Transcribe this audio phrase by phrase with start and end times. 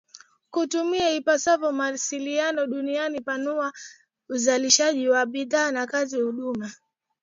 [0.51, 3.73] kutumia ipasavyo maliasili duniani kupanua
[4.29, 6.71] uzalishaji wa bidhaa na kazi ya huduma